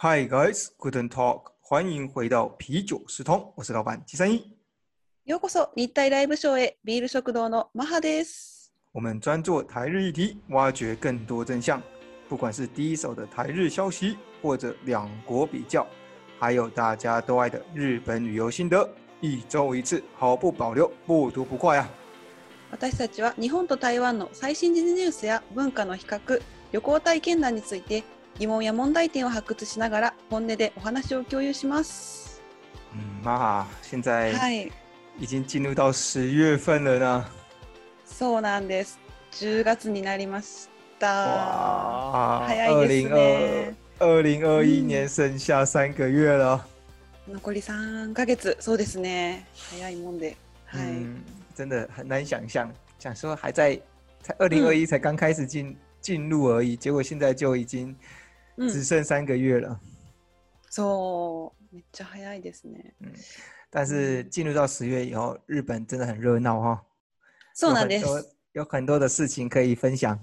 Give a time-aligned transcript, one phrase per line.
[0.00, 4.56] Hi guys, guten Tag，欢迎回到啤酒食通，我是老板七三一。
[5.24, 8.72] ようこそ日体ライブショーへビール食堂のマハです。
[8.92, 11.82] 我们专做台日议题，挖掘更多真相。
[12.28, 15.86] 不管是第一手的台日消息，或者两国比较，
[16.38, 18.88] 还有大家都爱的日本旅游心得，
[19.20, 21.88] 一周一次，毫不保留，不吐不快啊！
[22.70, 26.40] 私たちは日本と台湾の最新時事ニュースや文化の比較、
[26.70, 28.04] 旅行体験談について
[28.38, 32.40] 疑問や問題点を発掘しながら本音でお話を共有します。
[32.94, 34.72] 嗯，妈，现在はい、
[35.18, 37.24] 已经进入到十月份了呢。
[38.06, 38.98] そうなんです。
[39.32, 41.06] 10月になりました。
[41.08, 43.74] 哇，早いですね。
[44.00, 46.64] 二零二一嗯年剩下三个月了。
[47.28, 49.44] 残り3ヶ月、そうですね。
[49.54, 50.36] 早いもんで。
[50.66, 50.86] はい。
[50.86, 51.22] 嗯，
[51.56, 53.78] 真的很难想象，想说还在
[54.22, 57.94] 才二零二一才刚开始进进入而已，结果现在就已经
[58.57, 59.79] うん只剩三个月了。
[60.69, 62.93] そう、めっちゃ早いですね。
[63.69, 66.83] 但是进入到十月以后，日本真的很热闹哈，
[67.55, 68.05] そうなんです。
[68.05, 70.19] 有很多有很多的事情可以分享。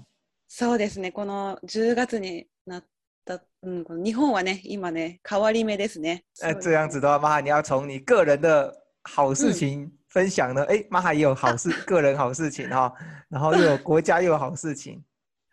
[0.47, 2.83] そうですね、この10月になっ
[3.25, 6.23] た、うん、この日本はね、今ね、変わり目ですね。
[6.41, 10.63] 那そう这样子的话，玛哈，你要从你个人的好事情分享呢？
[10.65, 12.93] 哎、玛哈也有好事， 个人好事情哈，
[13.29, 15.01] 然后又有国家又有好事情。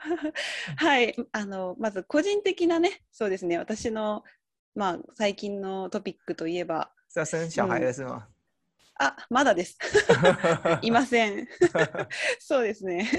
[0.78, 4.24] はい、あの、まず個人的なね、そうですね、私の、
[4.76, 8.28] まあ、最近のトピックといえば、是要生小孩了是吗？
[9.00, 9.78] あ、まだです。
[10.82, 11.48] いません。
[12.40, 13.10] そうですね。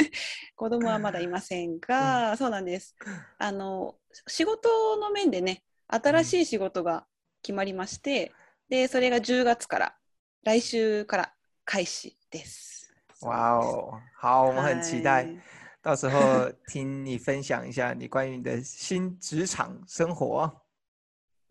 [0.55, 2.95] 子供はまだいませんが、そうなんです。
[3.39, 3.97] あの、
[4.27, 7.07] 仕事の面でね、新しい仕事が
[7.43, 8.33] 決まりまして、
[8.69, 9.97] で、それが10月から、
[10.45, 12.93] 来週から開始です。
[13.21, 15.09] 哇哦，好，我们很期待。
[15.09, 15.39] はい
[15.85, 20.51] 到时候听你分享一下你关于你的新职场生活。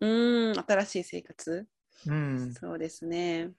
[0.00, 1.66] うーん、新しい生活。
[2.06, 3.52] 嗯，そうですね。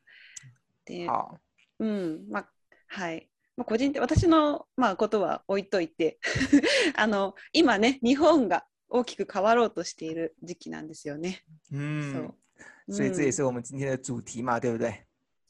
[0.86, 1.40] で、好，
[1.80, 2.50] うん、まあ、
[2.88, 3.30] はい。
[3.56, 6.20] まあ、個人的、私の、まあ、ことは置いといて、
[6.96, 11.46] あの、今ね、日本が大きく変わろうとしている時期なんですよね。
[11.72, 12.36] 嗯そ，
[12.90, 12.94] う。
[12.94, 15.06] 所以这也うん是我们今天的主题嘛，对不对？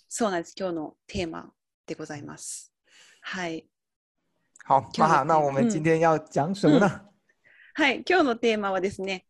[0.07, 0.53] そうなんです。
[0.55, 1.51] 今日のテーマ
[1.87, 2.71] でございます。
[3.21, 3.67] はい。
[4.67, 7.01] 好，今日的玛哈，那我们嗯今天要讲什么呢？
[7.75, 8.03] はい。
[8.03, 9.27] 今日のテーマはですね、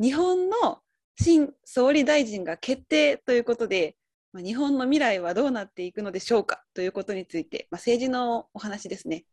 [0.00, 0.82] 日本の
[1.14, 3.94] 新総理大臣が決定ということで、
[4.32, 9.24] まあ、日本の未来はどうなっていくのでしょうかということについて、まあ、政治のお話ですね。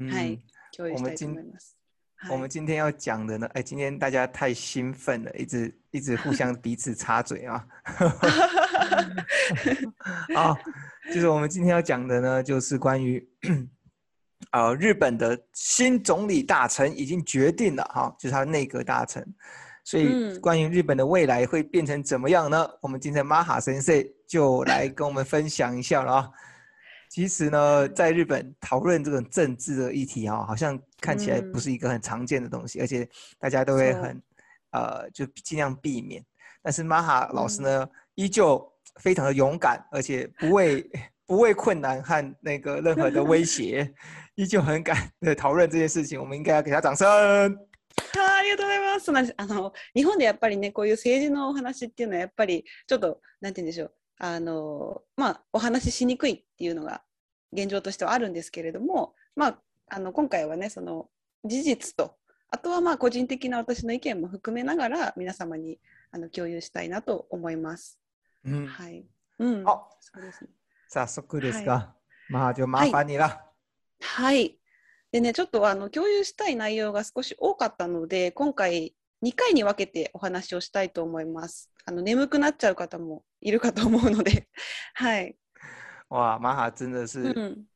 [0.00, 0.40] 嗯，はい
[0.76, 1.78] 共有したいと思います。
[2.16, 7.64] はい我们今天要讲的呢，哎，今天大家太兴奋了，一直一直互相彼此插嘴啊。
[10.34, 10.58] 啊，
[11.14, 13.24] 就是我们今天要讲的呢，就是关于
[14.52, 19.26] 呃日本的新总理大臣已经决定了哈，就是他的内阁大臣。
[19.84, 22.68] 所以嗯关于日本的未来会变成怎么样呢？
[22.80, 26.30] 我们今天马哈先生就来跟我们分享一下了啊。
[27.08, 33.08] 其实呢，在日本讨论这种政治的议题啊，好像看起来不嗯是一个很常见的东西，而且
[33.38, 34.20] 大家都会很
[34.72, 36.22] 呃，就尽量避免。
[36.62, 38.60] 但是马哈老师嗯呢，依旧
[38.96, 40.84] 非常的勇敢，而且不畏
[41.24, 43.88] 不畏困难和那个任何的威胁，
[44.36, 46.20] 依旧很敢的讨论这件事情。
[46.20, 47.06] 我们应该要给他掌声。
[47.06, 49.34] はい、ありがとうございます。
[49.38, 53.92] あの日本でやっぱりね、こういう政治のお話っていうのはやっぱりちょっとなんて言うんでしょう。
[54.18, 57.02] あのまあお話ししにくいっていうのが
[57.52, 59.58] 現状としてはあるんですけれども、まあ
[59.88, 61.08] あの今回はね、その
[61.44, 62.16] 事実と
[62.50, 65.78] あとはまあ個人的な私の意見も含めながら皆様に
[66.10, 67.98] あの共有したいなと思います。
[68.44, 69.06] 嗯，はい。
[69.38, 69.64] うん。
[69.64, 70.50] 好，そうですね。
[70.88, 71.94] 早速ですはいが、
[72.28, 73.24] まあ就麻烦你了。
[73.24, 73.45] は
[74.34, 74.58] い。
[75.12, 81.70] でね、ちょっとあの共有したい内容が少し多かったので、今回2回に分けてお話をしたいと思います。
[81.84, 84.48] あの眠くなっちゃう方もいるかと思うので、
[84.94, 85.36] はい。
[86.08, 87.66] 哇，玛哈真的是うん。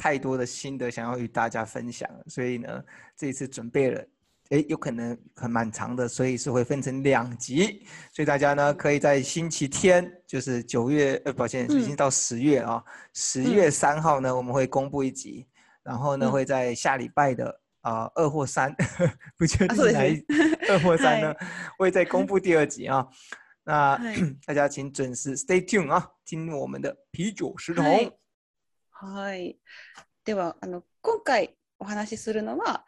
[0.00, 2.84] 太多的心得想要与大家分享了，所以呢，
[3.16, 4.06] 这一次准备了，
[4.50, 12.80] 诶，有可能很蛮长的，所以是会分成两集，所以大家呢可以在星期天，就是九月，呃，抱歉，已经嗯到十月啊，
[13.12, 15.48] 十月三号呢我们会公布一集，
[15.88, 18.74] 然后呢嗯会在下礼拜的啊二或三，
[19.38, 20.22] 不确定哪一
[20.68, 21.34] 二或三呢
[21.78, 23.08] 会再公布第二集啊。
[23.64, 27.54] 那はい 大家请准时 stay tuned 啊，听我们的啤酒。
[28.90, 29.58] はい。
[30.24, 32.84] では、あの今回お話しするのは、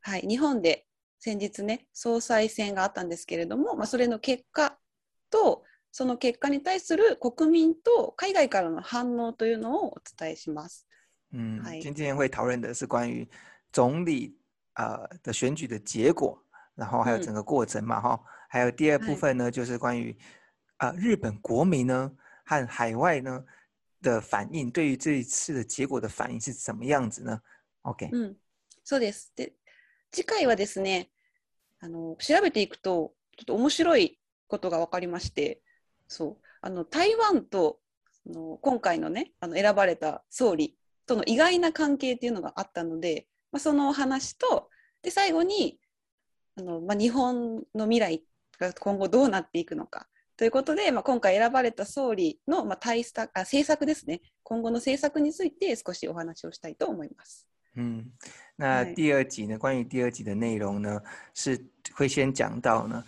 [0.00, 0.86] はい、日本で
[1.20, 4.76] 先日ね、総裁選があったんですけれども、まあ、それの結果
[5.30, 10.87] と、その結果に対する国民と海外からの反応というのをお伝えします。
[11.31, 13.27] 嗯嗨，今天会讨论的是关于
[13.71, 14.37] 总理
[14.75, 16.37] 呃的选举的结果，
[16.75, 18.23] 然后还有嗯整个过程嘛哈。
[18.49, 20.15] 还有第二部嗨分呢，就是关于
[20.77, 22.11] 啊、日本国民呢
[22.45, 23.43] 和海外呢
[24.01, 27.41] 的反应，对于这一次的结果的反应是怎么样子呢？
[27.83, 28.35] OK，うん、
[28.83, 29.31] そうです。
[29.35, 29.53] で、
[30.11, 31.09] 次回はですね、
[31.79, 35.61] あの調べていくと、ちょっと面白いことが分かりまして、
[36.07, 37.79] そうあの台湾と
[38.27, 40.76] あの今回のね、あの選ばれた総理
[41.08, 44.70] との意外な関係っていうのがあったので、まあ、そのお話と、
[45.02, 45.80] で最後に
[46.56, 48.22] あの、まあ、日本の未来
[48.60, 50.06] が今後どうなっていくのか。
[50.36, 57.48] ということで、まあ、今回選ばれた総理の、まあ、対策あ政策ですね、今後の政策について少しお話をしたいと思います。
[57.74, 58.12] 嗯，
[58.56, 61.00] 那对第二集呢，关于第二集的内容呢，
[61.34, 61.58] 是
[61.92, 63.04] 会先讲到呢，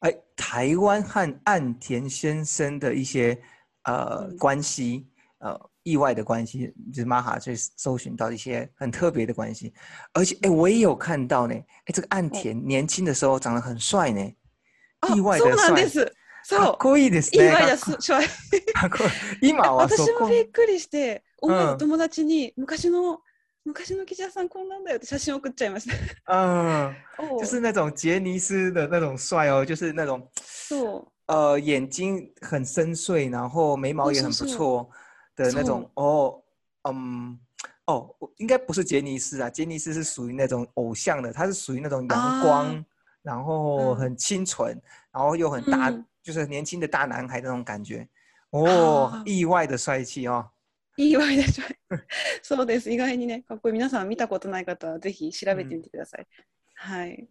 [0.00, 3.42] 哎，台湾和岸田先生的一些
[3.84, 5.06] 呃嗯关系，
[5.38, 9.73] 呃意外的关系，就是玛哈去搜寻到一些很特别的关系，
[10.13, 14.21] 而且哎，我也有看到呢，哎，这个岸田年轻的时候长得很帅呢，
[15.01, 16.05] あ意外そうなん的帅で，す。
[16.05, 16.13] かっ
[16.43, 16.77] そう。
[16.79, 17.45] こいいですね。
[17.45, 18.11] 意外だかっこす。
[18.13, 18.27] はい
[18.73, 18.97] かっこ
[19.41, 23.19] いい今はそ私もこびっくりして、思うんう友達に昔の
[23.65, 25.95] 昔の記者さんこんなんだよって写真送っちゃいました。
[26.33, 31.07] 嗯， お就是那种杰尼斯的那种帅哦，就是那种そう。
[31.27, 34.89] 呃眼睛很深邃，然后眉毛也很不是是错
[35.35, 36.41] 的那种哦，
[36.83, 37.39] 嗯。
[37.85, 42.85] 哦，我应该不是杰尼斯啊，杰尼斯是属于那种偶像的，他是属于那种阳光，啊
[43.23, 44.79] 然后嗯很清纯，
[45.11, 48.07] 然后又很大，嗯就是年轻的大男孩那种感觉。
[48.51, 50.51] 哦，啊意外的帅气哦。
[50.97, 51.63] 意外でしょ。
[52.43, 52.91] そうです。
[52.91, 53.73] 意外にね、かっこいい。
[53.73, 56.27] 皆さん見たことない方はぜひ調べてみてください。
[56.75, 57.27] はい。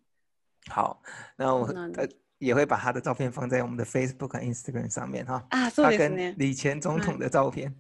[0.69, 1.01] 好，
[1.37, 2.09] 那我そうなんだ呃
[2.43, 5.45] 也会把他的照片放在我们的 Facebook 和 Instagram 上面哈。
[5.51, 6.35] あ、そう他跟ですね。
[6.39, 7.75] 李前总统はい的照片。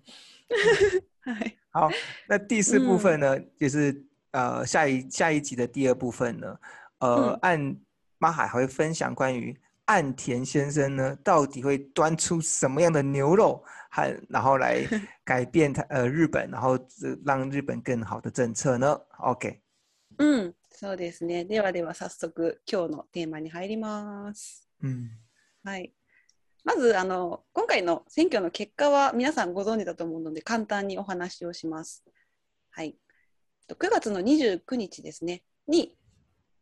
[1.21, 1.57] は い。
[1.71, 1.91] 好，
[2.27, 6.59] 那第四部嗯分呢，就是呃下一下一集的第二部分呢，
[6.99, 7.77] 呃，嗯岸
[8.19, 14.85] 马海还会分享关于岸田先生呢，到底会端出什么样的牛肉，和然后来
[15.25, 18.99] 改变他呃日本，然后呃让日本更好的政策呢？
[19.19, 19.61] OK，
[20.19, 20.55] うん。
[20.76, 21.46] そうですね。
[21.46, 24.68] ではでは早速今日のテーマに入ります。
[24.82, 25.12] 嗯
[25.64, 25.94] はい。
[26.64, 32.04] まずあの今回の選挙の結果は皆さんご存知だと思うので簡単にお話をします。
[32.72, 32.96] はい。
[33.68, 35.96] と9月の29日ですねに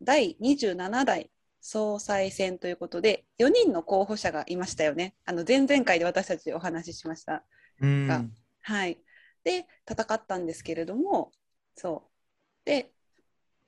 [0.02, 1.32] 第27代
[1.62, 5.16] 総裁選ということで4人の候補者がいましたよね。
[5.24, 7.46] あの前々回で私たちお話ししました。
[7.80, 9.00] 嗯はい。
[9.46, 11.32] で戦ったんですけれども、
[11.76, 12.66] そう。
[12.66, 12.92] で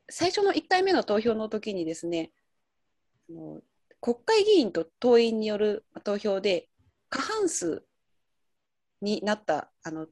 [0.09, 2.31] 最初の1回目の投票の時にですね、
[4.01, 6.69] 国会議員と党員による投票で
[7.09, 7.83] 過半数
[9.01, 10.07] になったあの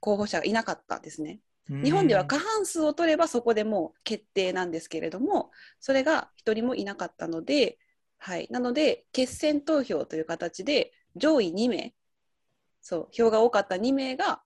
[0.00, 1.40] 候補者がいなかったですね。
[1.68, 5.50] 日本では過半数を取ればそこでもう決定なんですけれども、
[5.80, 7.78] それが1人もいなかったので、
[8.18, 11.92] はい、なので決選投票という形で上位2名、
[12.80, 14.42] そう票が多かった2名が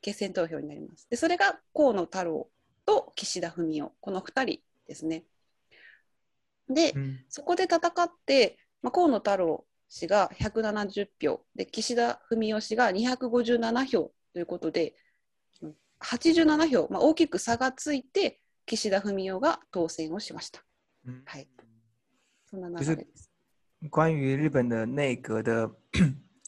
[0.00, 1.06] 決選投票になります。
[1.10, 2.50] でそれが河野太郎
[2.86, 5.24] と岸田文雄、この2人ですね。
[6.68, 14.94] で、嗯そこで戦って、まあ、河野太郎氏が170票で岸田文雄氏が257票ということで
[15.62, 20.64] うん87票、まあ、大きく差がついて岸田文雄が当選をしました。
[21.06, 21.48] 嗯はい、
[22.46, 23.30] そんな流れです。
[23.90, 25.70] 关于日本的内阁的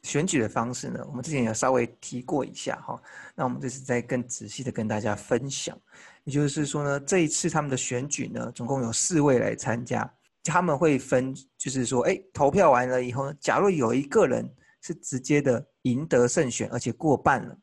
[0.02, 3.00] 选举的方式呢，我们之前有稍微提过一下哈。
[3.34, 5.76] 那我们这次再更仔细的跟大家分享。
[6.24, 10.08] 也就是说呢，这一次他们的选举呢，总共有四位来参加，
[10.44, 14.48] 他们会分，就是说，哎，投票完了以后呢，假如有一个人
[14.82, 17.56] 是直接的赢得胜选，而且过半了，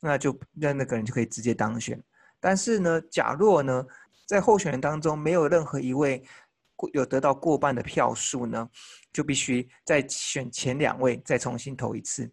[0.00, 2.00] 那就那那个人就可以直接当选。
[2.40, 3.84] 但是呢，假若呢，
[4.26, 6.22] 在候选人当中没有任何一位
[6.92, 8.68] 有得到过半的票数呢，
[9.12, 12.30] 就必须再选前两位再重新投一次。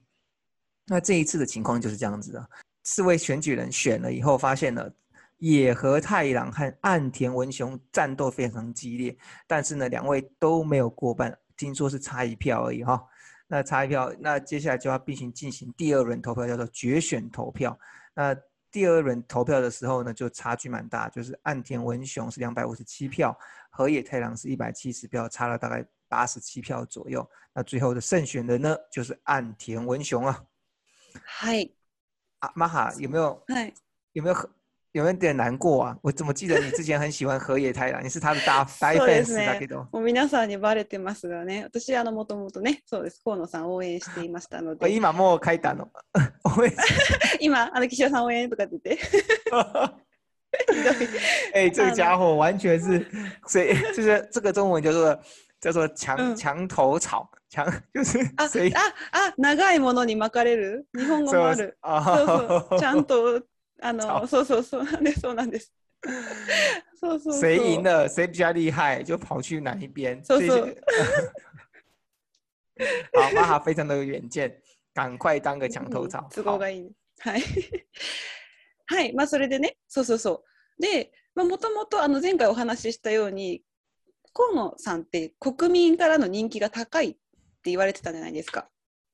[0.85, 2.49] 那这一次的情况就是这样子的，
[2.83, 4.91] 四位选举人选了以后，发现了
[5.37, 9.15] 野和太郎和岸田文雄战斗非常激烈，
[9.47, 13.01] 但是呢，两位都没有过半，听说是差一票而已哈。
[13.47, 17.77] 那差一票，那接下来就要必须进行第二轮投票，叫做决选投票。
[18.13, 18.35] 那
[18.71, 23.35] 第二轮投票的时候呢，就差距蛮大，就是岸田文雄是两百五十七票，
[23.78, 27.28] 河野太郎是一百七十票，差了大概八十七票左右。
[27.52, 30.44] 那最后的胜选人呢，就是岸田文雄啊。
[31.40, 31.72] はい、
[32.40, 33.72] 啊，玛哈有没有はい、
[34.12, 34.50] 有没有很
[34.92, 35.98] 有没有点难过啊？
[36.02, 39.88] 我怎么记得你之前很喜欢河野太郎，你是他的大 大そうで fans すねだけど。
[39.90, 45.88] もう皆さんにバレてますがね、私、あの、もともとね、そうです、河野さん応援していましたの我で、今もう書いたの。
[46.44, 46.76] 我也是
[47.40, 49.04] 今、あの、岸田さん応援とかって言って、
[50.68, 51.08] ひどい。
[51.54, 53.06] 哎、这个家伙完全是，
[53.46, 55.20] 所以就是这个中文叫做
[55.60, 58.80] 叫做墙、嗯墙头草，墙就是あ谁あ
[59.12, 61.76] あ長いものに巻かれる日本語もある。
[61.80, 63.42] 啊，そうそうちゃんと
[63.80, 65.72] あの草そうそうそうなんですそうなんです。
[67.00, 67.40] そうそうそう。
[67.40, 70.22] 谁赢了，谁比较厉害，就跑去哪一边。
[70.22, 70.76] そう这そう 些
[73.12, 74.52] 好，玛哈非常的有遠見，
[74.94, 76.28] 趕快当个墙頭草。
[76.34, 76.90] 都合がいいね。
[77.20, 77.42] はい。
[78.89, 79.13] はい。
[79.13, 80.43] まあ、それでね、そうそうそ
[80.79, 80.81] う。
[80.81, 83.61] で、まあ、もともと、あの、前回お話ししたように、
[84.33, 87.19] 河野さんって国民からの人気が高いって
[87.65, 88.67] 言われてたじゃないですか。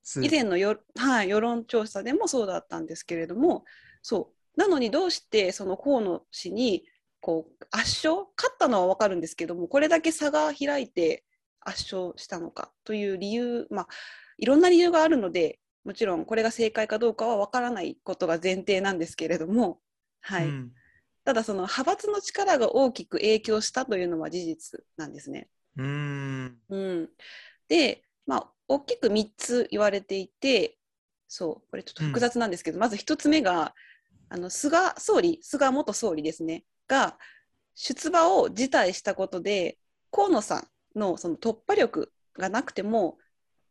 [0.03, 3.65] 是以前のよ、はい、世論調査でもそうだったんですけれども、
[4.01, 4.59] そう。
[4.59, 6.85] なのにどうしてその河野氏に
[7.19, 11.25] こう圧勝勝ったのは分かるんですけどもこれだけ差が開いて
[11.59, 13.87] 圧勝したのかという理由まあ
[14.37, 19.79] いろんな理由があるのでもちろんこれが正解かどうかは分からないことが前提なんですけれども、
[20.21, 20.47] はい。
[20.47, 20.71] 嗯
[21.25, 25.49] ただその派閥の力が大きく影響したというのは事実なんですね。
[25.75, 27.09] 嗯うん、
[27.67, 30.77] で、まあ、大きく3つ言われていて
[31.27, 33.73] そうこれちょっと複雑なんですけど、まず1つ目が
[34.29, 36.63] あの菅総理菅元総理ですね。
[36.87, 37.17] が
[37.73, 39.79] 出馬を辞退したことで
[40.11, 43.17] 河野さんのその突破力がなくても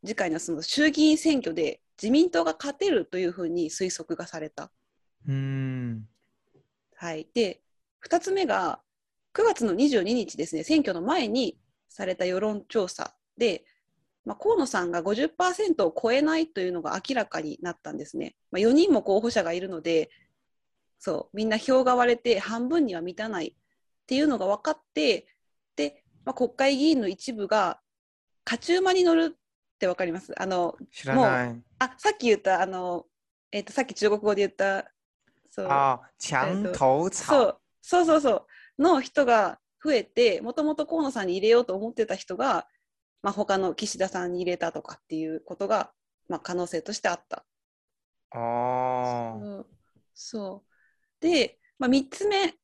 [0.04, 4.70] 次回のその衆議院選挙で自民党が勝てるというふうに推測がされた。
[5.26, 6.06] 嗯
[6.96, 7.60] はい、で
[8.06, 8.80] 2つ目が
[9.34, 11.58] 9月の22日ですね選挙の前に
[11.88, 13.64] された世論調査で、
[14.24, 18.36] まあ、河野さんが50%を超えないというのが明らかになったんですね。
[18.50, 20.10] まあ、4人も候補者がいるので
[20.98, 23.54] そうみんな票が割れて半分には満たないっ
[24.06, 25.26] ていうのが分かって
[25.76, 27.80] で、まあ、国会議員の一部が
[28.46, 29.36] 勝ち馬に乗る
[29.84, 30.32] って分かります？
[30.40, 31.62] あの知らない。
[31.78, 33.06] あさっき言ったあの、
[33.52, 34.90] えっとさっき中国語で言った
[35.50, 37.24] そうあ、墙頭草。
[37.24, 38.30] そうそうそうそ
[38.78, 42.66] うの人が増えてもともと河野さんに入れようと思ってた人が、
[43.22, 45.92] まあ、他の岸田さんに入れたとかっていうことが、
[46.28, 47.44] まあ、可能性としてあった。
[48.34, 49.66] 哦，そう
[50.14, 50.70] そう
[51.20, 52.54] で、まあ、3つ目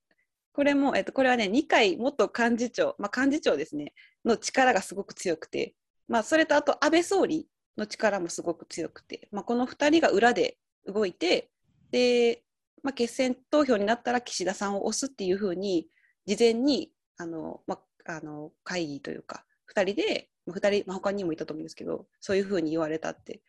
[0.52, 3.92] これも、えっと、これはね二階元幹事長、まあ、幹事長ですね
[4.24, 5.74] の力がすごく強くて、
[6.10, 7.46] まあ、それとあと安倍総理
[7.78, 11.50] の力もすごく強くて、まあ、この2人が裏で動いて
[11.92, 12.42] で、
[12.82, 15.86] まあ、決選投票になったら岸田さんを押すっていうふうに
[16.26, 23.40] 事前にあの、まあ、あの会議というか2人でまあ2人、まあ、他にもいたと思うんですけどそういうふうに言われたって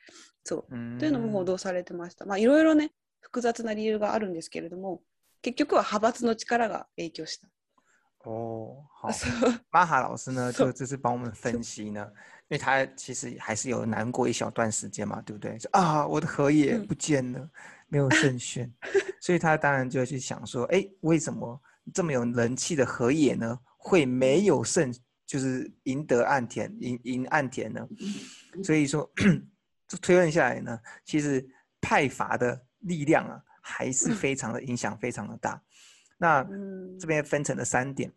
[0.43, 2.25] そうというのも報道されてました。
[2.25, 2.91] まあいろいろね
[3.21, 5.01] 複雑な理由があるんですけれども
[5.41, 7.47] 結局は派閥の力が影響した。
[8.23, 9.11] 哦，好。
[9.11, 12.05] そう玛哈老师呢，是就这次帮我们分析呢，
[12.47, 15.57] 因为他其实还是有难过一小段时间嘛，对不对？
[15.57, 17.49] 就啊，我的河野嗯不见了，
[17.87, 18.71] 没有胜选，
[19.21, 21.59] 所以他当然就会去想说，哎，为什么
[21.93, 24.93] 这么有人气的荷叶呢，会没有胜，
[25.25, 27.87] 就是赢得岸田，赢赢岸田呢？
[28.63, 29.09] 所以说，
[29.87, 31.43] 这 推论下来呢，其实
[31.81, 35.61] 派阀的力量啊，还是嗯非常的影响非常的大。
[36.21, 36.47] 那
[36.99, 38.11] 这边分成了三点。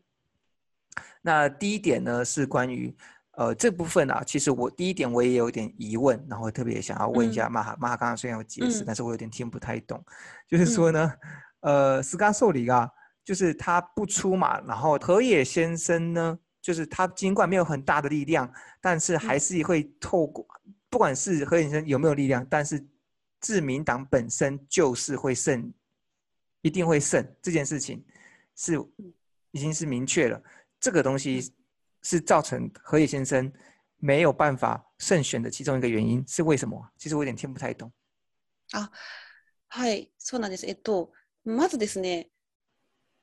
[1.23, 2.95] 那第一点呢是关于
[3.39, 7.53] 呃这部分啊，其实我第一点我也有点疑问，然后特别想要问一下嗯。
[7.53, 8.85] 玛哈，玛哈刚刚虽然有解释，嗯。
[8.87, 10.05] 但是我有点听不太懂，
[10.47, 11.13] 就是说呢，
[11.61, 12.87] 呃，斯卡寿里啊，
[13.25, 20.47] 就是他不出马，然后河野先生呢，就是他尽管没有很大的力量，但是还嗯是会透过，
[20.91, 22.87] 不管是河野先生有没有力量，但是
[23.41, 25.73] 自民党本身就是会胜，
[26.65, 28.03] 一定会胜这件事情
[28.57, 28.73] 是
[29.53, 30.43] 已经是明确了。
[30.81, 31.53] 这个东西
[32.01, 33.53] 是造成河野先生
[33.99, 36.91] 没有办法胜选的其中一个原因，是为什么？
[36.97, 37.93] 其实我有点听不太懂。
[39.69, 40.67] はい、そうなんです。
[40.67, 41.13] えっと、
[41.45, 42.31] まずですね、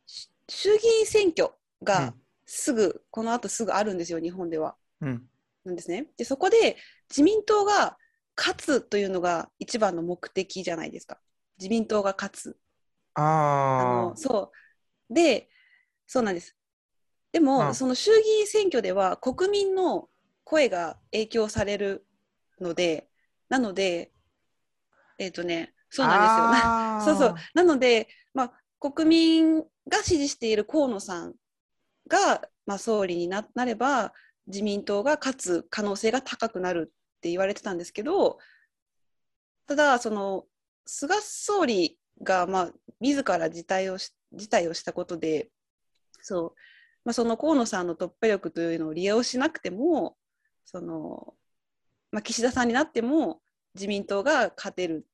[0.05, 4.75] し衆議院選挙うがんすぐ、この後すぐあるんですよ、日本では。
[4.99, 5.27] 嗯
[5.65, 6.05] なんですね。
[6.15, 6.77] で、そこで
[7.09, 7.97] 自民党が
[8.37, 11.19] 勝つというのが一番の目的じゃないですか。
[11.57, 12.57] 自民党が勝つ。
[13.13, 14.51] あ啊の、そ
[15.09, 15.13] う。
[15.13, 15.49] で、
[16.07, 16.55] そうなんです。
[17.31, 20.09] でも、うんその衆議院選挙では国民の
[20.43, 22.05] 声が影響される
[22.59, 23.09] ので、
[23.49, 24.11] なので、
[25.17, 27.15] えっ、とね、そうなんですよ。
[27.17, 27.35] そうそう。
[27.53, 31.35] なので、まあ、国民が支持している河野さん
[32.07, 34.13] が、まあ、総理にななれば、
[34.47, 38.39] 自民党が勝つ可能性が高くなるって言われてたんですけど、
[39.67, 40.45] ただ、その、
[40.85, 45.49] 菅総理が、まあ、自ら辞退をし辞退をしたことで、
[46.21, 46.53] そう、
[47.03, 50.15] まあ、その河野さんの突破力というのを利用しなくても、
[50.65, 51.33] その、
[52.11, 53.41] まあ、岸田さんになっても
[53.75, 55.05] 自民党が勝てる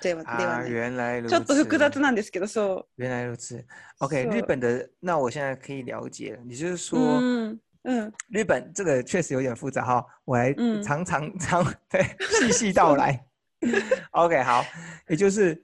[0.00, 0.22] では
[0.62, 3.62] でちょっと複雑此なんですけど、そ原来如此。
[3.98, 6.40] OK，是日本的那我现在可以了解了。
[6.44, 6.78] 你就是う。
[6.78, 13.22] 说，うん嗯日本这个确实有点复杂哈，我来嗯常常常对细细道来。
[14.12, 14.64] OK，好，
[15.08, 15.62] 也就是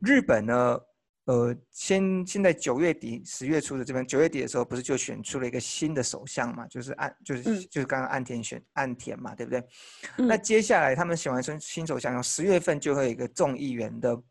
[0.00, 0.80] 日本呢，
[1.24, 9.60] 呃，先现在九月底十月初的这边九月底的时候，不是就选出了一个新的首相嘛，就是岸就是、嗯就是刚刚岸田选岸田嘛，对不对？
[10.18, 14.22] 嗯那接下来他们选完新新首相，十月份就会有一个众议员的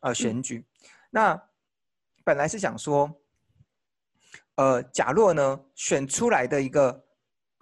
[0.00, 0.64] 呃选举。
[1.10, 1.40] 那
[2.24, 3.10] 本来是想说，
[4.54, 7.04] 呃，假若呢选出来的一个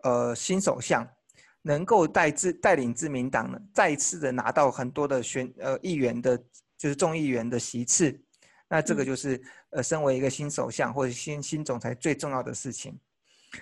[0.02, 1.08] 呃新首相
[1.62, 6.40] 能够带自带领自民党呢再次的拿到很多的选呃议员的，
[6.76, 8.18] 就是众议员的席次，
[8.68, 12.98] 那这个嗯就是、呃身为一个新首相或者新新总裁最重要的事情。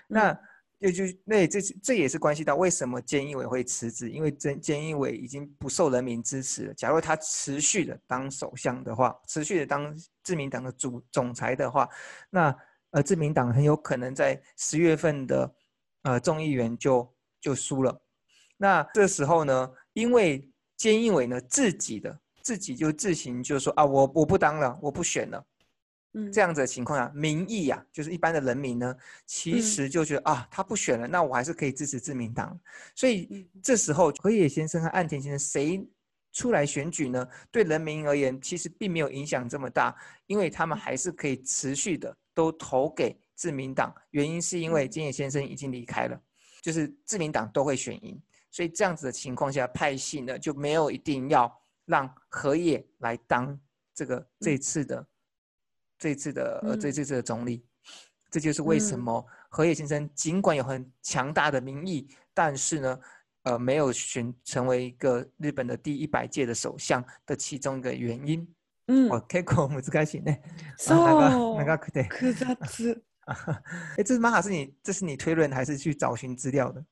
[0.09, 0.39] 那
[0.79, 6.75] 也就那这这也是关系到为什么菅义伟会辞职，因为菅菅义伟已经不受人民支持了。
[6.75, 11.89] 假如他持续的当首相的话，持续的当自民党的主总裁的话，
[12.29, 12.55] 那
[12.91, 15.55] 呃自民党很有可能在十月份的
[16.03, 18.03] 呃众议员就就输了。
[18.57, 25.45] 那这时候呢，因为菅义伟呢自己的自己就自行就说啊，我我不当了，我不选了。
[26.17, 28.95] 嗯这样子的情况下，民意啊，就是一般的人民呢，
[29.27, 32.57] 其嗯实就觉得、啊，他不选了，那我还是可以支持自民党。
[32.95, 35.85] 所以嗯这时候，河野先生和岸田先生谁
[36.33, 37.27] 出来选举呢？
[37.51, 39.97] 对人民而言，其实并没有影响这么大，
[40.27, 43.93] 因为他们还是可以持续的都投给自民党。
[44.11, 46.21] 原因是因为嗯菅野先生已经离开了，
[46.63, 48.21] 就是自民党都会选赢。
[48.53, 51.53] 所以这样子的情况下，派系呢就没有一定要
[51.86, 53.60] 让河野来当
[53.94, 55.08] 这个这次的、
[55.98, 57.66] 这次的呃这嗯这次的总理。
[58.32, 63.00] 这就是为什嗯么河野先生尽管有很强大的民意，但是呢，
[63.42, 68.48] 呃，没有选成为一个日本的第一百届的首相的其中一个原因。
[68.86, 70.42] うん哦，結構難しいね。
[70.78, 72.08] そうあ長長くて。
[72.10, 73.02] 複雑。
[73.98, 76.84] 哎，这是玛卡是你这是你推论还是去找寻资料的？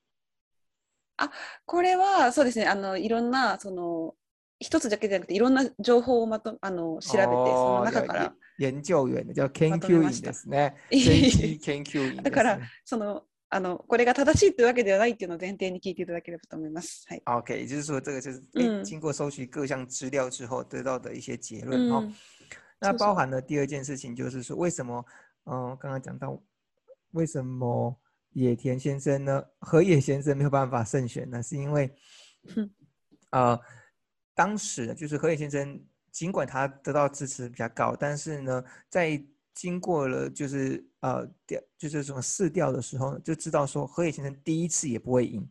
[1.66, 4.14] これはそうですねあのいろんなその
[4.63, 10.77] 一つだけじゃなくていろんな情報をまとあの調べてその哦中から有研究員ですね。
[10.91, 12.23] 研究員ですね。
[12.23, 17.05] だからそのあのこれが正しいというわけではないっていうのを前提に聞いていただければと思います。
[17.09, 17.23] はい。
[17.27, 18.41] OK，也就是说，这个就是
[18.85, 21.99] 经过收集各项资料之后得到的一些结论哦。
[21.99, 22.15] うん
[22.85, 25.05] 那包含了第二件事情，就是说为什么，
[25.45, 26.37] 嗯、刚刚讲到
[27.13, 27.97] 为什么
[28.33, 31.41] 野田先生呢，河野先生没有办法胜选呢？
[31.41, 31.95] 是因为
[32.57, 32.69] 嗯，
[33.31, 33.61] 呃，
[34.35, 39.23] 当时就是河野先生，尽管他得到支持比较高，但是呢，在
[39.55, 45.47] 经过了就是呃调就是什么试调的时候呢，就知道说河野先生第一次也不会赢，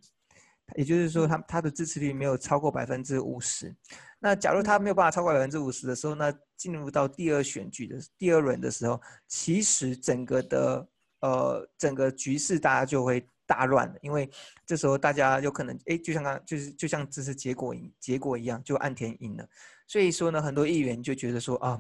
[0.76, 3.76] 也就是说他他的支持率没有超过百分之五十。
[4.20, 10.88] 那假如他没有办法超过百分之五十的时候，那进入到第二选举的第二轮的时候，其实整个的
[11.22, 14.30] 呃整个局势大家就会大乱了，因为
[14.66, 19.46] 这时候大家有可能哎，就像刚就是就像这次结果一结果一样，就岸田赢了。
[19.88, 21.78] 所以说呢，很多议员就觉得说啊、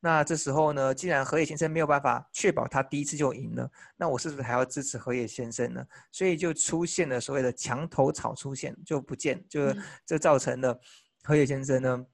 [0.00, 5.82] 那这时候呢，既然河野先生没有办法确保他第一次就赢了，那我是不是还要支持河野先生呢？
[6.10, 10.78] 所以就出现了所谓的墙头草出现，就不见，就嗯这造成了
[11.22, 12.06] 河野先生呢，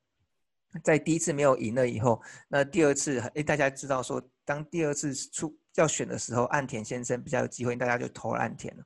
[0.85, 8.84] 在第一次没有赢了以后，那第二次，哎，大家知道说，当第二次出要选的时候，岸田先生比较有机会，大家就投了岸田了。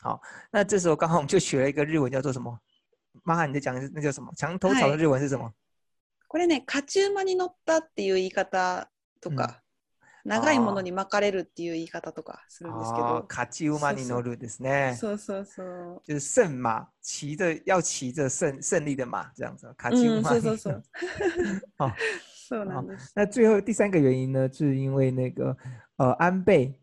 [0.00, 0.20] 好，
[0.50, 2.58] 那这时候刚好我们就学了一个日文，叫做什么？
[3.24, 4.32] 妈哈，你在讲的是那叫什么？
[4.36, 5.52] 墙头草的嗨日文是什么？
[6.28, 9.62] これね、勝ち馬に乗ったっていう言い方とか、
[10.24, 14.94] 長いものに巻かれるっていう言い方とかするんですけ哦ど、，卡基乌马尼诺鲁ですね。
[15.00, 16.02] そうそうそう。
[16.04, 19.72] 就是圣马，骑着要骑着胜胜利的马这样子。
[19.78, 20.82] 卡基乌うん、马尼诺そうそうそう。
[21.78, 21.92] 哦
[22.48, 23.12] そうなんです。
[23.14, 25.56] 那最后第三个原因呢，是因为那个
[25.96, 26.74] 呃安倍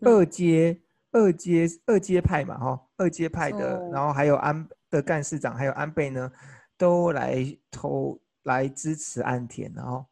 [0.00, 0.80] 嗯二阶、
[1.12, 6.32] 二阶二阶派嘛，哈，二阶派的，哦然后还有安的干事长，还有安倍呢，
[6.78, 10.06] 都来投来支持岸田，然后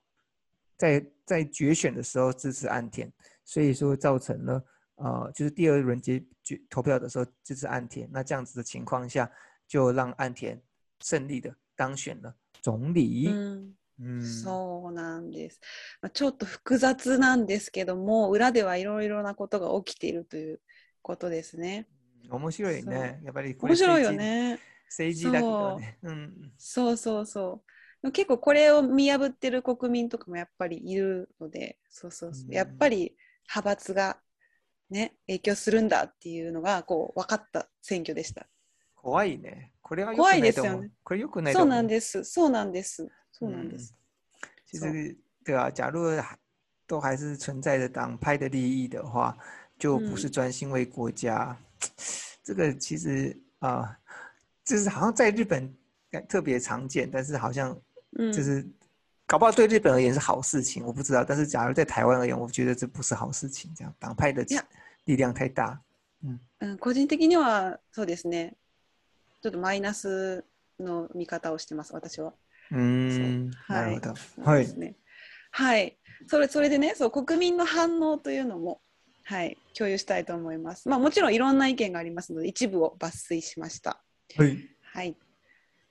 [0.76, 3.11] 在在决选的时候支持岸田，
[3.44, 4.64] 所以说造成了
[4.96, 9.31] 呃，就是第二轮结决投票的时候支持岸田，那这样子的情况下，
[9.66, 10.61] 就让岸田
[11.00, 13.31] 胜利的当选了总理。
[13.99, 15.60] うん嗯，そうなんです。
[16.01, 20.62] まあちょっと複雑なんですけども、裏ではいろいろなことが起きているという
[21.01, 21.88] ことですね。
[22.29, 23.21] 面白いね。
[23.23, 24.60] やっぱり面白いよね。
[24.88, 25.97] 政治だけどね。
[26.03, 26.51] うん。
[26.58, 27.71] そうそうそう。
[28.01, 33.15] でも結構これを見破ってる国民とかもやっぱりいるので、そうそうそううんやっぱり
[33.47, 34.19] 派閥が
[34.89, 38.47] ね、影響するんだっていうのがこう分かった選挙でした。
[39.06, 39.70] 怖いね。
[39.84, 40.82] これは怖ないいと思う。
[40.82, 41.54] ですよねこれ良くない。
[41.54, 42.24] そうなんです。
[42.24, 43.08] そうなんです。
[43.32, 43.94] そうなんです。
[44.65, 46.36] 其实，对啊，假如还
[46.88, 49.38] 都还是存在着党派的利益的话，
[49.78, 51.56] 就不是专心为国家。
[52.44, 53.96] 这个其实啊、
[54.63, 55.72] 就是好像在日本
[56.28, 57.80] 特别常见，但是好像
[58.13, 58.68] うん就是
[59.28, 61.24] 搞不好对日本而言是好事情，我不知道。
[61.24, 63.72] 但是假如在台湾而言，我觉得这不是好事情。
[63.76, 64.44] 这样党派的
[65.04, 65.80] 力量太大。
[66.60, 68.56] うん、個人的にはそうですね。
[69.45, 70.43] ちょっとマイナス
[70.79, 72.34] の見方をしてます、私は。
[72.71, 74.15] 嗯，はいなるほど。
[74.15, 74.79] そうはい。
[74.79, 74.95] ね。
[75.51, 75.99] はい。
[76.25, 78.81] それそれでね、そう国民の反応というのも、
[79.23, 80.89] はい、共有したいと思います。
[80.89, 84.03] まあもちろんいろんな意見がありますので、一部を抜粋しました。
[84.36, 84.58] はい。
[84.81, 85.15] はい。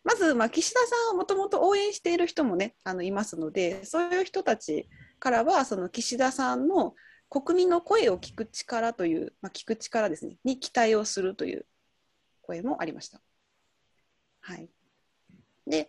[0.02, 4.88] まず、まあ、岸田さんをもともと応援している人もね、あのいますので、そういう人たち
[5.20, 6.96] からは、その岸田さんの
[7.30, 11.66] 国民の声を聞く力という、まあ、聞く力ですね、に期待をするという
[12.42, 13.20] 声もありました。
[14.44, 14.68] はい。
[15.66, 15.88] で、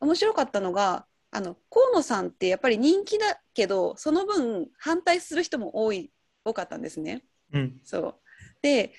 [0.00, 6.12] 面白かったのが、あの河野さんってやっぱり人気だけど、その分反対する人も多い
[6.44, 7.24] 多かったんですね。
[7.52, 7.80] うん。
[7.82, 8.14] そう
[8.62, 8.92] で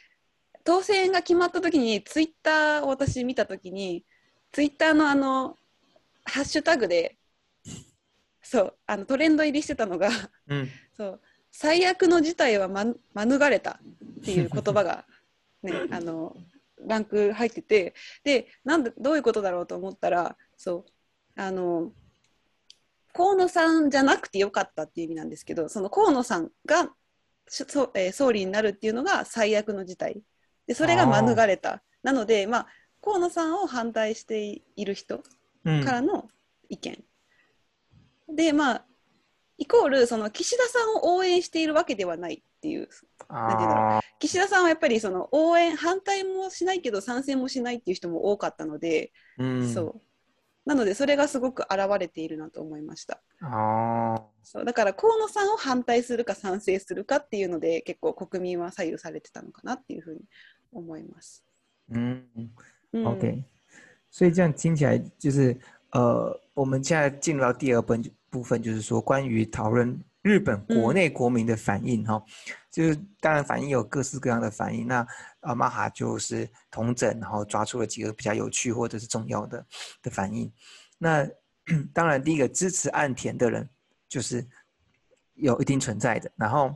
[0.64, 4.04] 当選が決まった時にツイッターを私見た時に
[4.52, 5.58] ツイッターのあの
[6.24, 7.18] ハッシュタグで
[8.42, 10.10] そうあのトレンド入りしてたのが
[10.48, 10.70] うん。
[10.98, 13.80] そう最悪の事態は、ま、免れた
[14.20, 15.06] っていう言葉が、
[15.64, 16.36] ね、あの
[16.88, 17.94] ランク入ってて
[18.24, 20.86] でなんでどういうことだろうと思ったらそ
[21.38, 21.92] うあの
[23.14, 26.90] 河野さんじゃなくてよかったっていう意味なんですけどその河野さんが
[27.48, 30.22] しそえー総理になるっていうのが最悪の事態。
[30.68, 31.84] でそれが免れた。
[32.02, 32.68] なので、まあ、
[33.04, 35.22] 河野さんを反対している人
[35.64, 35.84] うん。
[35.84, 36.28] からの
[36.70, 37.04] 意見、
[38.28, 38.86] でまあ
[39.58, 42.90] イコールその岸田さんを応援しているわけではないっていう。
[43.30, 49.74] なんていうんだろあ岸田さんはやっぱりその応援反対もしないけど賛成もしないっていう人も多かったので、ーうん。
[49.74, 50.02] そう。
[50.66, 53.22] なのでそれがすごく現れているなと思いました。
[53.42, 54.66] あそう。
[54.66, 60.22] だから河野さんを反対するか賛成するかっていうので結構国民は左右されてたのかなっていうふうに
[60.72, 61.44] 思います。
[61.92, 62.26] ー嗯。
[62.94, 63.44] うん、OK，
[64.10, 65.58] 所以这样听起来就是
[65.92, 72.23] 呃，我们现在进入到第二部分部分，就是说关于讨论日本国内国民的反应哈、
[72.71, 75.07] 就是当然反应有各式各样的反应，那
[75.41, 79.65] 呃马哈就是统整，然后抓出了几个比较有趣或者是重要的
[80.03, 80.53] 的反应。
[80.99, 81.27] 那
[81.95, 83.67] 当然第一个支持岸田的人
[84.09, 84.47] 就是
[85.35, 86.75] 有一定存在的，然后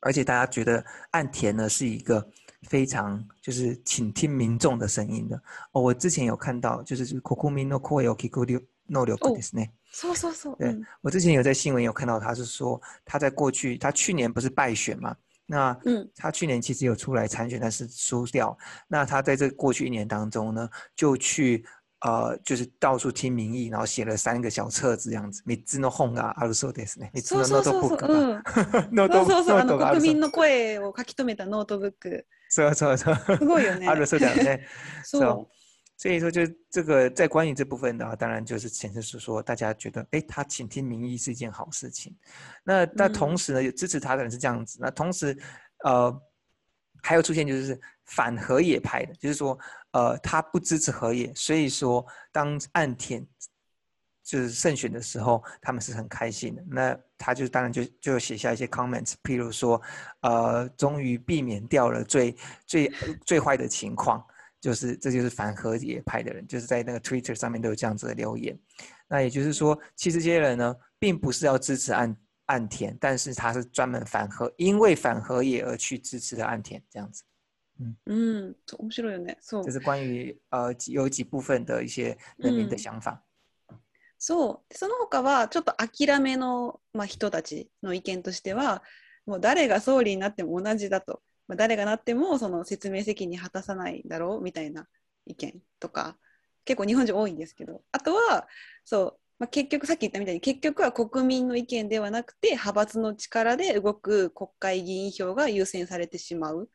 [0.00, 2.28] 而且大家觉得岸田呢是一个
[2.68, 5.42] 非常就是倾听民众的声音的
[5.72, 5.80] 哦。
[5.80, 8.44] 我之前有看到，就是就是国民の声を聞く
[8.86, 9.70] 能力ですね。
[9.95, 10.53] 说说说。
[10.59, 15.15] 对，我之前有在新闻有看到，他是说他在过去，他去年不是败选嘛？
[15.45, 18.57] 那嗯，他去年其实有出来参选，但是输掉。
[18.89, 21.63] 那他在这过去一年当中呢，就去
[22.01, 25.41] 呃，就是到处听民意，然后写了三个小册子这样子。
[25.45, 26.99] 你只能哄啊，阿鲁索德斯？
[27.13, 28.41] 你只能う。
[29.55, 31.45] あの国民の声を書き留めた。
[32.49, 33.15] そうそうそう。
[33.15, 33.87] すごいよね。
[33.87, 34.59] 阿鲁索德斯。
[35.03, 35.54] そう。
[35.97, 42.13] 所以说，就这个在关于这部分的话，当然就是显示是说，大家觉得，哎，他倾听民意是一件好事情。
[42.65, 44.77] 那那嗯同时呢，有支持他的人是这样子。
[44.81, 45.37] 那同时，
[45.85, 46.21] 呃，
[47.01, 49.57] 还有出现就是反河野派的，就是说，
[49.91, 53.25] 呃，他不支持河野，所以说当岸田
[54.21, 56.63] 就是胜选的时候，他们是很开心的。
[56.67, 59.81] 那他就当然就就写下一些 comments，譬如说，
[60.19, 62.91] 呃，终于避免掉了最最
[63.25, 64.21] 最坏的情况。
[64.60, 68.58] 就是这就是反河野派的人，就是在那个 Twitter 上面都有这样子的留言。
[69.08, 77.24] 那也就是说，其实这些人呢，并不是要支持岸岸田，但是他是专门反河，因为反河野而去支持的岸田这样子。
[78.04, 78.54] うん。
[78.66, 79.36] そう面白いよね。
[79.40, 79.72] そう这。
[79.72, 83.22] 是关于呃几有几部分的一些人民的嗯想法。
[84.18, 88.82] そうでその他はちょっと諦めの、まあ、人たちの意見としては
[89.24, 94.87] もう誰が総理になっても同じだと、 まあ、誰がなってもその説明責任果たさないだろうみたいな
[95.25, 96.17] 意見とか
[96.65, 97.83] 結構日本人多いんですけど。
[97.91, 98.47] あとは
[98.83, 106.69] そう、まあ、結局さっき言ったみたいに結局は国民の意見ではなくて派閥の力で動く国会議員票が優先されてしまう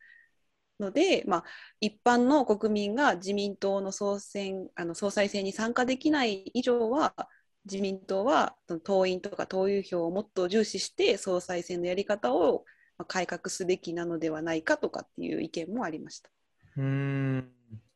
[0.79, 1.43] ので、まあ、
[1.79, 7.13] 一般の国民が自民党の総選あの総裁選に参加できない以上は
[7.65, 12.65] 自民党は党員とか党友票をもっと重視して総裁選のやり方を
[13.05, 16.29] 改革すべきなのではないかとかっていう意見もありました。
[16.77, 17.43] 嗯，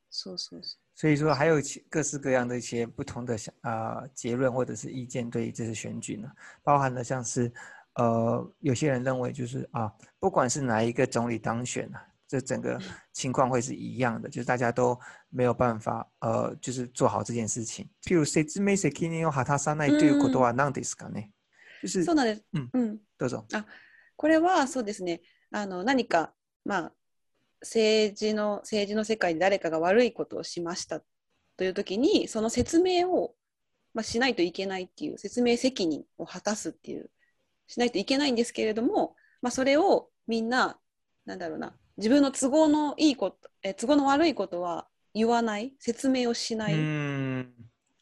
[0.09, 6.31] そうそうそ所以说还有其各式各样的一些不同的想呃结论或者是意见对于这次选举呢，
[6.63, 7.51] 包含了像是
[7.95, 12.79] 呃有些人认为就是啊，不管是哪一个总理当选啊，这整个
[13.11, 14.97] 情况会是一样的，就是大家都
[15.29, 17.89] 没有办法呃就是做好这件事情。
[18.03, 21.31] 譬如説明責任を果たさないということは何ですかね？
[21.81, 22.43] 就是うそうなんです。
[22.53, 23.45] うんうんどうぞ。
[24.15, 25.21] これはそうですね。
[25.51, 26.93] あの何か、まあ、
[27.61, 31.01] 政治の政治の世界で誰かが悪いことをしました
[31.57, 33.35] という時にその説明を、
[33.93, 37.09] まあ、しないといけないっていう説明責任を果たすっていう
[37.67, 40.77] しないといけないんですけれども、まあ、それをみんな
[41.25, 46.75] なんだろうな自分の都合のいいことえ都合の悪いことは言わない説明をしない、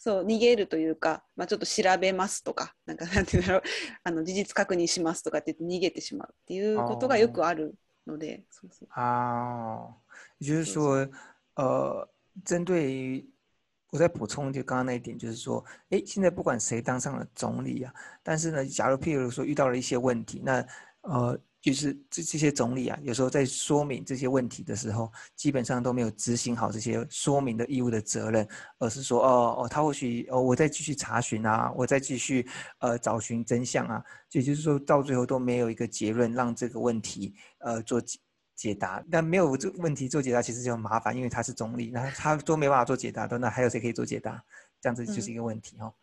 [0.03, 3.61] そう逃げるというか、まあ、ちょっと調べますとかなんかなんていうんだろう
[4.03, 7.73] あの事実確認しますとかって言って逃げてしまうっていうことがよくある
[8.05, 8.89] のでそうそう。
[8.91, 9.95] 啊，
[10.39, 11.09] 也就是说，
[11.55, 12.05] 呃，
[12.43, 13.25] 针对于
[13.91, 20.67] 我再补充就刚刚那一点，就是说，诶，现在不管谁当上了总理啊，但是呢，假如譬如说遇到了一些问题，那
[21.03, 28.45] 呃，就是这这些总理啊，有时候在说明这些问题的时候，基本上都没有执行好这些说明的义务的责任，
[28.79, 32.45] 而是说，哦哦，他或许哦，我再继续查询啊，我再继续
[32.79, 38.19] 呃找寻真相啊，也就是说，到最后都没有一个结论，让这个问题呃做解
[38.57, 39.01] 解答。
[39.09, 44.43] 但没有这个问题做解答，其实就很麻烦，因为他是总理，那他都没办法做解答的，那还有谁可以做解答？
[44.81, 45.93] 这样子就是一个问题哈、哦。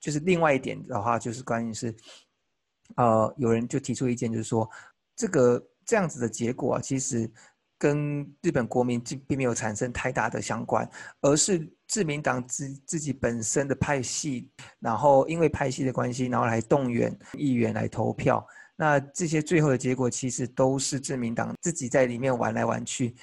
[0.00, 1.94] 就是另外一点的话，就是关于是，
[2.96, 4.68] 呃，有人就提出意见，就是说，
[5.22, 7.30] 这个这样子的结果啊，其实
[7.78, 10.88] 跟日本国民并并没有产生太大的相关，
[11.20, 18.44] 而是自民党自自己本身的派系，然后因为派系的关系，然后来动员议员来投票。
[18.74, 23.14] 那这些最后的结果，其实都是自民党自己在里面玩来玩去，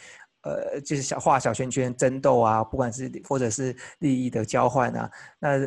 [0.44, 5.60] 呃，就是小画小圈圈争斗啊，不管是或者是利益的交换啊，那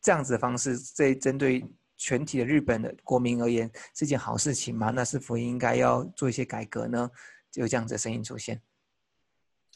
[0.00, 1.64] 这样子的方式，在针对
[1.99, 4.91] 全体的日本的国民而言，是件好事情吗？
[4.91, 7.09] 那是否应该要做一些改革呢？
[7.51, 8.61] 就有这样子的声音出现。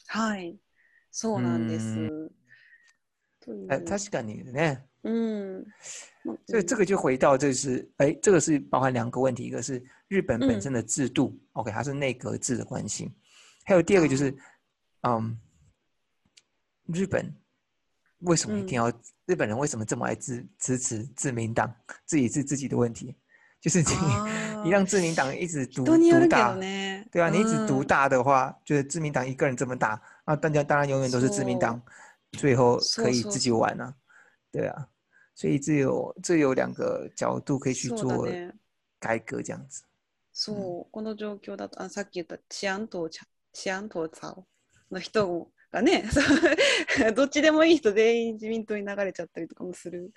[0.08, 0.58] はい、
[1.12, 2.32] そうなんです。
[3.40, 4.82] という呃，確かにね。
[5.02, 5.66] うん。
[6.24, 13.10] ま所以这个就回到，这是哎，这个是包含两个问题，一个是日本本身的制度、o k 它是内阁制的关系，
[13.64, 14.36] 还有第二个就是，
[15.02, 15.40] 嗯，
[16.92, 17.34] 日本
[18.24, 18.90] 为什么一定要、
[19.26, 21.72] 日本人为什么这么爱支支持自民党？
[22.06, 23.16] 自己是自己的问题，
[23.60, 27.08] 就是你あ你让自民党一直独人 によるけ独大ど，ね。
[27.10, 31.80] 对啊，你一直独うん大的话，就是自民党一个人这么大，那大家当然永远都是自民党，
[32.32, 33.94] 最后可以自己玩啊，
[34.52, 34.88] 对啊，
[35.34, 38.52] 所以这有这有两个角度可以去そうだ做ね。
[39.00, 39.82] 改革这样子。
[40.32, 43.08] そう、この状況だと、あさっき言った治安と
[43.52, 44.36] 治安と差
[44.90, 46.05] の人 がね、
[47.15, 50.11] どっちでもいい人全員自民党に流れちゃったりとかもする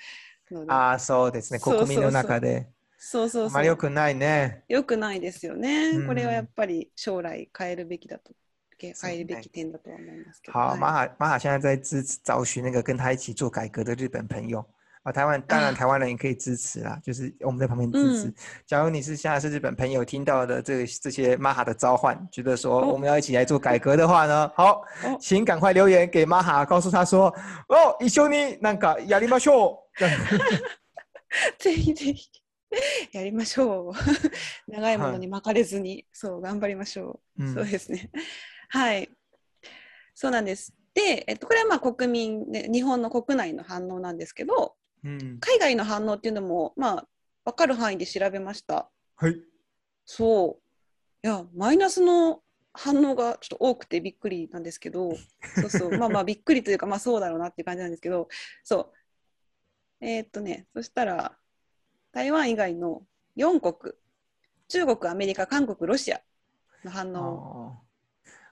[0.50, 1.58] ので、ああ、そうですね。
[1.58, 2.68] 国民の中で
[2.98, 3.62] そうそうあまそう。
[3.62, 4.64] り良くないね。
[4.68, 5.90] よくないですよね。
[5.90, 8.32] うんこれはやっぱり将来変えるべきだと、
[8.78, 10.58] 変えるべき点だとは思いますけど。
[10.58, 14.64] 好，はい马哈马哈现在在支持找寻那个跟他一起做改革的日本朋友
[15.08, 18.28] 啊，台湾当然啊台湾人也可以支持啦，就是我们在旁边支持。
[18.28, 18.34] 嗯
[18.66, 27.34] 假如你是现在是日本朋友，听到的这这些马哈的召唤，觉得说哦我们要一起来做改革的话呢，好，哦 请赶快留言给马哈，告诉他说
[27.68, 29.98] 哦，一緒になんかやりましょう。
[31.58, 32.30] ぜひぜひ
[33.12, 33.92] やりましょう。
[34.70, 37.44] 長いものに巻かれずに、そう、頑張りましょう。
[37.44, 38.10] うんそうですね。
[38.68, 39.10] はい。
[40.14, 40.74] そうなんです。
[40.94, 47.08] で、えっと、これはまあ国民、ね、日本の国内の反応なんですけど、うん、海外の反応っていうのも、まあ、
[47.44, 48.90] 分かる範囲で調べました。
[49.16, 49.40] はい。
[50.04, 51.26] そう。
[51.26, 55.10] いや、マイナスの反応がちょっと多くてびっくりなんですけど、
[55.56, 58.28] そうそう、まあまあ びっくりというか、まあそうだろうなっていう感じなんですけど、
[58.62, 58.92] そ
[60.00, 60.06] う。
[60.06, 61.36] えーっとね、そしたら、
[62.12, 63.02] 台湾以外の
[63.36, 63.94] 4国、
[64.68, 66.20] 中国、アメリカ、韓国、ロシア
[66.84, 67.82] の反応。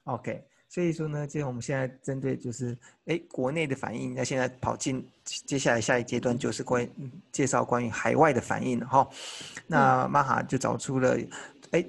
[0.06, 0.44] 哦，OK，
[0.75, 9.09] 所以说呢，今天我们现在针对就是哎国内的反应，那现在跑进接下来下一阶段就是关于嗯介绍关于海外的反应了哈。
[9.67, 11.17] 那玛哈就找出了
[11.71, 11.85] 哎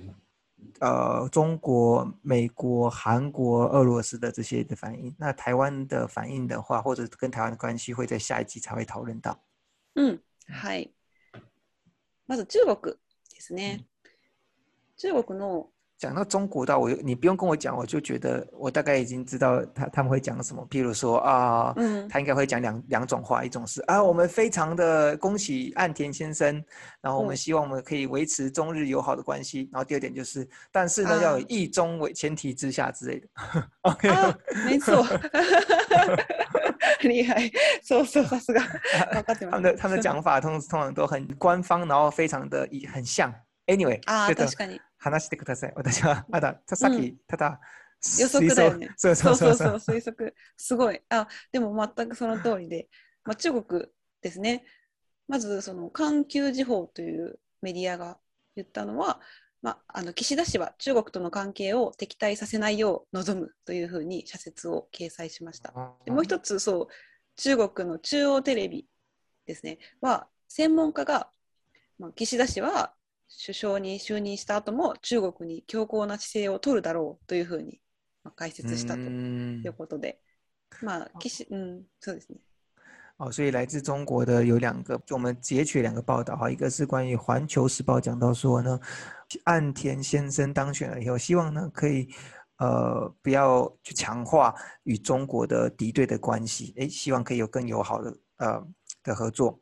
[0.80, 5.14] 呃中国、美国、韩国、俄罗斯的这些的反应。
[5.16, 9.38] 那台湾的反应的话，或者跟台湾的关系，会在下一集才会讨论到。
[9.94, 10.90] うん、はい。
[12.26, 12.96] まず中国
[13.30, 13.84] ですね。
[14.96, 20.66] 中国の 讲到中国到我，你不用跟我讲，我就觉得我大概已经知道他他们会讲什么。
[20.68, 26.60] 譬如说啊，うん、他应该会讲两两种话，一种是啊，我们非常的恭喜岸田先生，
[27.00, 29.68] 然后我们嗯希望我们可以维持中日友好的关系。
[29.72, 33.28] 然后第二点就是，但是呢，啊要有一中为前提之下之类的。
[33.82, 35.06] OK，あ、没错。
[37.02, 37.48] 厉害。
[37.84, 38.60] そうそう、さすが。
[39.12, 39.50] 分かってま す。
[39.50, 43.32] 他们的他们的讲法通通常都很官方，然后非常的一很像。
[43.66, 44.80] Anyway，ああ、这个確かに。
[44.97, 45.73] 話してください。
[45.75, 47.59] 私はまださっきただ
[48.19, 48.89] 予測だよね。
[48.95, 49.79] そうそうそうそう。
[49.79, 50.35] そう推測。
[50.55, 51.01] すごい。
[51.09, 52.89] あ、でも全くその通りで、
[53.23, 53.85] まあ、中国
[54.21, 54.65] ですね。
[55.27, 58.17] まず、その、環球時報というメディアが
[58.55, 59.19] 言ったのは、
[59.61, 65.73] まあ、あの岸田氏は中国との関係を敵対させないよう望むというふうに社説を掲載しました。
[66.05, 66.87] でもう一つそう
[67.37, 68.87] 中国の中央テレビ
[69.45, 71.29] ですねは専門家が、
[71.97, 72.93] まあ、岸田氏は
[73.29, 77.81] 首相に就任した後も中国に強硬な姿勢を取るだろうというふうに、
[78.23, 80.19] まあ、解説したということで、
[80.81, 82.39] まあ岸嗯，そうですね。
[83.17, 88.79] 哦，所以来自中国的有两个，我们截取两个报道哈，一个是关于《环球时报》讲到说呢，
[89.45, 92.07] 岸田先生当选了以后，希望呢可以
[92.57, 98.67] 呃不要去强化与中国的敌对的关系，诶，希望可以有更友好的呃
[99.03, 99.59] 的合作。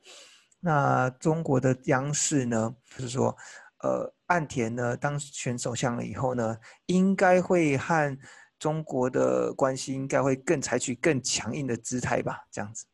[0.64, 3.37] 那中国的央视呢，就是说，
[3.79, 8.18] 呃，岸田呢当选首相了以后呢，应该会和
[8.59, 12.85] 中国的关系应该会更采取更强硬的姿态吧，这样子。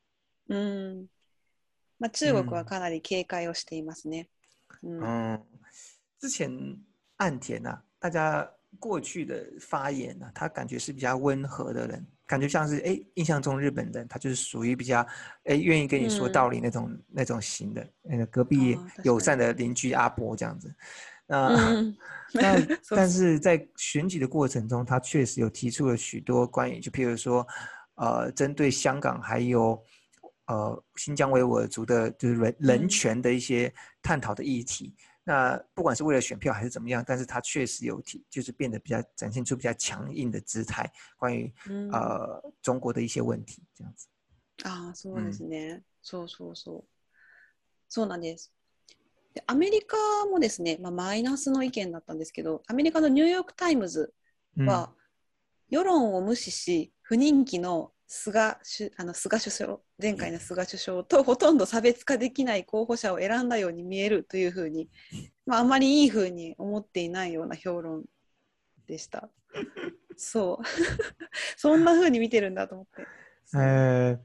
[0.48, 1.08] うん
[1.98, 4.28] まあ、中国はかなり警戒をしていますね。
[4.82, 5.42] 嗯，
[6.20, 6.78] 之前
[7.16, 8.48] 岸田啊，大家
[8.78, 15.05] 过去的发言呢、啊，他感觉是比较温和的人， 感觉像是哎，印象中日本人他就是属于比较
[15.43, 20.73] 哎愿意跟你说道理那种、嗯、那种型的，那个隔壁友善的邻居阿伯这样子。
[21.27, 21.97] 那、嗯、
[22.33, 22.55] 那
[22.95, 27.45] 但是在选举的过程中，他确实有提出了许多关于，就譬如说，
[27.95, 29.77] 呃，针对香港还有。
[30.47, 34.93] 呃，新疆维吾尔族的，就是人人权的一些探讨的议题。
[35.24, 44.08] 那不管是为了选票还是怎么样，但是他确实有提，就是变得比较展现出比较强硬的姿态，关于、嗯、呃中国的一些问题，这样子。
[44.64, 45.74] ああ、そうですね。
[45.74, 46.84] うん、そうそうそう。
[47.88, 48.52] そうなんです。
[49.34, 49.96] でアメリカ
[50.30, 54.14] もですね、まあ、マイナスの意見だったんですけど、アメリカのニューヨーク・タイムズ
[54.56, 54.92] は、
[55.68, 58.57] 世論を無視し、不人気の 菅
[58.97, 64.89] あの菅首相前回の菅首相とほとんど差別化できない候補者を選んだように見えるというふうに、
[65.45, 68.03] まあ、あまりいいふうに思っていないような評論
[68.85, 69.29] でした。
[70.17, 70.65] そう
[71.55, 73.07] そんなふうに見てるんだと思って。
[73.57, 74.19] 呃，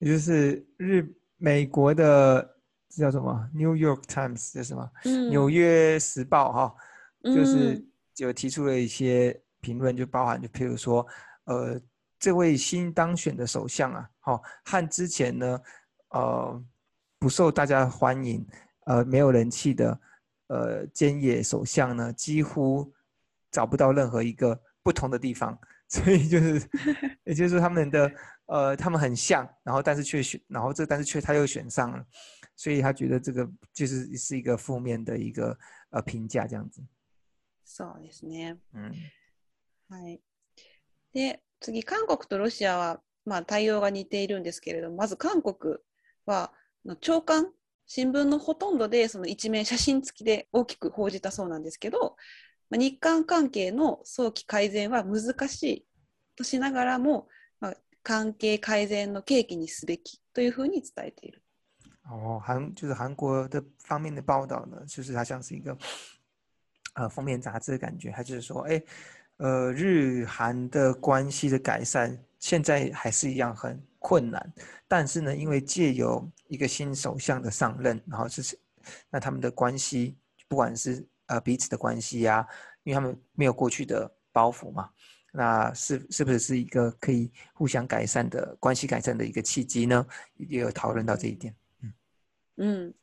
[0.00, 2.56] 就是日美国的
[2.88, 4.90] 这叫什么《New York Times》是什么？
[5.04, 6.74] 嗯，纽约时报哈，
[7.22, 11.06] 就是就提出了一些评论，就包含就譬如说，
[11.44, 11.78] 呃。
[12.19, 15.61] 这位新当选的首相啊，好，和之前呢，
[16.11, 16.63] 呃，
[17.19, 18.47] 不受大家欢迎，
[18.85, 19.99] 呃，没有人气的，
[20.47, 22.93] 呃，菅野首相呢，几乎
[23.51, 26.69] 找不到任何一个不同的地方， 所以就是，
[27.25, 28.11] 也就是说他们的，
[28.45, 32.05] 呃，他们很像，然后但是却选，然后这但是却他又选上了，
[32.55, 35.57] 所以他觉得这个就是是一个负面的一个
[35.89, 36.81] 呃评价这样子。
[37.65, 38.57] そうですね。
[38.71, 38.93] 嗯。
[39.89, 40.21] はい。
[41.11, 41.41] で。
[41.60, 45.76] 次、韓国とロシアは、まあ、対応が似ているんですけれども、まず韓国
[46.26, 46.52] は
[46.84, 47.52] の朝刊、
[47.86, 52.16] 新聞のほとんどでその一面写真付きで大きく報じたそうなんですけど、
[52.70, 55.86] まあ、日韓関係の早期改善は難しい
[56.36, 57.28] としながらも、
[57.60, 61.42] まあ、関係改善の契機にすべきというふうに伝えている。
[62.10, 65.76] 哦，韩就是韩国的方面的报道呢，就是它像是一个
[66.94, 68.82] 呃封面杂志的感觉，它就是说，哎，
[69.37, 74.53] 呃，日韩的关系的改善现在还是一样很困难，
[74.87, 78.57] 但是呢，因为借由一个新首相的上任，然后是
[79.09, 80.15] 那他们的关系，
[80.47, 82.47] 不管是呃彼此的关系呀，
[82.83, 84.89] 因为他们没有过去的包袱嘛，
[85.31, 90.05] 那是是不是是一个可以互相改善的关系改善的一个契机呢？
[90.37, 91.55] 也有讨论到这一点。
[91.81, 91.93] 嗯
[92.55, 92.93] 嗯，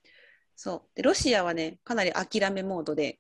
[0.57, 0.95] そう。
[0.95, 3.19] でロシアはね、かなり諦めモードで。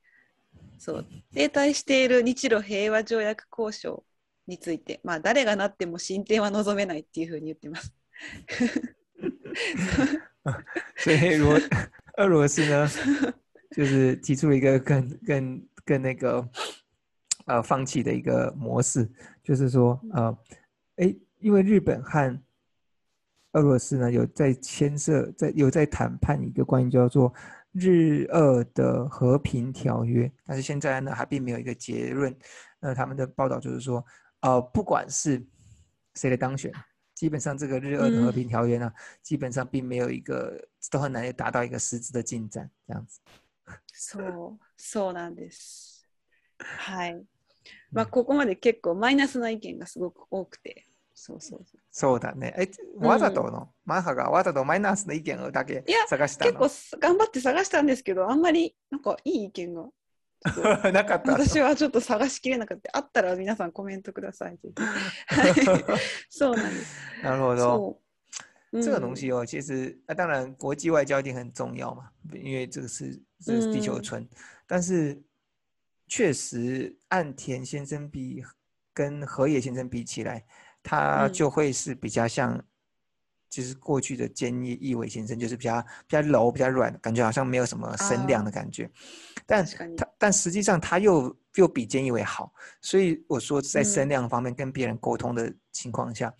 [0.77, 1.05] そう。
[1.33, 4.03] 停滞している日露平和条約交渉
[4.47, 7.93] について、まあ、誰がなっても進展は望めないっていうふうに言ってます。
[10.97, 11.59] 所以罗
[12.17, 12.87] 俄罗斯呢，
[13.71, 16.47] 就是提出一个更更更那个
[17.45, 19.09] 呃放弃的一个模式，
[19.43, 20.37] 就是说呃，
[20.97, 22.39] 哎，因为日本和
[23.53, 27.33] 俄罗斯呢有在牵涉在有在谈判一个关于叫做。
[27.74, 32.36] 日俄的和平条约，但是现在呢还并没有一个结论。
[32.80, 34.04] 那他们的报道就是说，
[34.40, 35.44] 呃，不管是
[36.14, 36.72] 谁的当选，
[37.14, 38.92] 基本上这个日俄的和平条約呢，
[39.22, 42.70] 基本上并没有一个都很难达到一个实质的进展。
[42.86, 43.20] 这样子。
[43.94, 46.06] そうそうなんです。
[46.58, 47.24] はい。
[47.92, 50.86] まあここまで結構マイナスな意見がすごく多くて。
[51.15, 51.81] そうそうそう。
[51.89, 52.53] そうだね。
[52.57, 56.59] え、わざとの、うん、マハがわざとマイナスの意見をだけ探したの？
[56.59, 59.85] 結構頑張って探したんですけど、あんまりなんかいい意見が。
[60.91, 62.91] なかった私はちょっと探しきれなかった。
[62.95, 64.59] あったら皆さんコメントください。
[66.29, 66.95] そうなんです。
[67.23, 67.99] なるほど。
[68.73, 74.27] 这个东西哦，其实啊，当然国际外交一定很重要嘛，因为这个是这是地球村。
[74.67, 75.23] 但是
[76.07, 78.43] 确实岸田先生比
[78.93, 80.45] 跟河野先生比起来，
[80.85, 81.33] 他嗯。
[81.33, 82.63] 就会是比较像，
[83.49, 88.89] 就是过去的菅义义伟先生，就是比较比较柔、比较软，感觉好像没有什么声量的感觉。
[89.45, 89.65] 但
[89.97, 96.33] 他但实际上他又又比菅义伟好，所以我说在声嗯量方面跟别人沟通的情况下，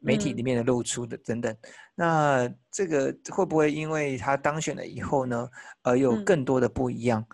[0.00, 0.36] 媒体嗯。
[0.36, 1.56] 里面的露出的等等，
[1.94, 5.48] 那这个会不会因为他当选了以后呢，
[5.82, 6.24] 而有嗯。
[6.24, 7.26] 更多的不一样？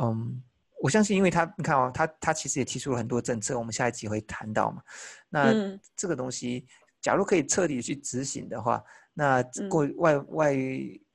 [0.00, 0.42] 嗯，
[0.85, 4.81] 我相信，因为他你看哦，他他其实也提出了很多政策，我们下一集会谈到嘛。
[5.29, 6.65] 那嗯这个东西，
[7.01, 8.83] 假如可以彻底地去执行的话，
[9.13, 10.55] 那嗯过外外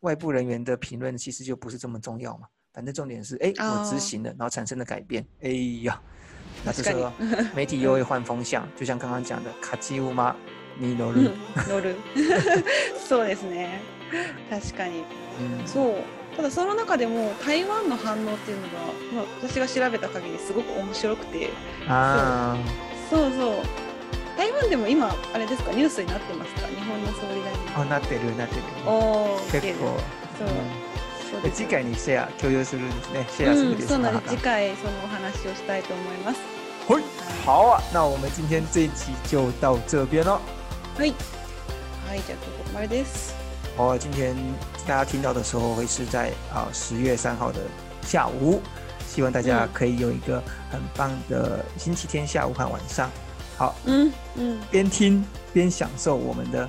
[0.01, 2.47] 外部人员的评论其实就不是这么重要嘛。
[2.73, 5.49] 反正重点是，哎，我执哦行了，然后产生了改变，哎
[5.83, 6.01] 呀，
[6.65, 10.37] 那这確かに时候媒体又会换风向，就像刚刚讲的卡基乌妈
[10.79, 11.33] 尼诺鲁うん、
[11.69, 11.97] 乗る
[13.09, 13.81] そうですね
[14.51, 15.05] 確かに
[15.41, 15.95] 嗯，そう
[16.36, 18.74] ただその中でも台湾の反応っていうのが、
[19.14, 21.50] まあ、私が調べた限りすごく面白くて。
[21.88, 22.56] 啊，
[23.10, 23.56] そうそう。
[24.38, 27.84] 台湾でも今あれですかニュースになってますか日本の総理大臣。
[27.84, 28.62] 哦，なってるなってる。
[28.88, 30.00] おー結構。
[30.40, 30.48] そう。
[30.48, 30.56] うん。
[31.32, 31.58] そうです。
[31.58, 33.28] 次回にシェア共有するんですね。
[33.30, 34.36] シェアするうん、そうなんです。
[34.36, 36.40] 次回そのお話をしたいと思います。
[36.88, 37.04] 嘿，
[37.46, 40.40] 好啊，那我们今天这一集就到这边了。
[40.98, 41.14] はい。
[42.08, 43.41] はいじゃあここまでです
[43.77, 44.35] 哦，今天
[44.87, 47.61] 大家听到的时候会是在啊十月三号的
[48.03, 48.61] 下午，
[49.07, 53.11] 希望大家嗯可以有一个很棒的星期天下午和晚上。
[53.59, 56.69] 好，うんうん边听边享受我们的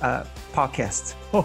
[0.00, 0.24] 呃
[0.54, 1.44] podcast 哦。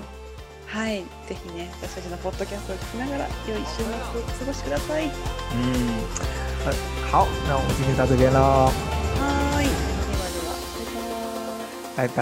[0.67, 5.09] はいぜひね私たちのポッドキャストを聞きながら良い週末をお過ごしください
[5.55, 5.97] 嗯，
[6.65, 6.73] 呃，
[7.11, 9.67] 好，那我们今天到这边喽，はーい
[12.05, 12.13] で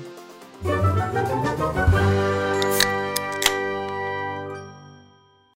[0.64, 2.61] Thank you.